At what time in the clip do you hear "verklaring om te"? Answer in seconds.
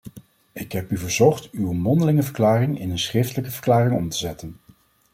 3.51-4.17